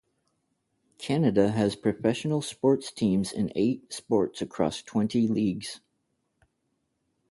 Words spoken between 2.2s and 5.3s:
sports teams in eight sports across twenty